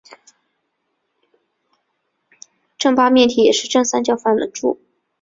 [2.75, 4.81] 正八面体也是正三角反棱柱。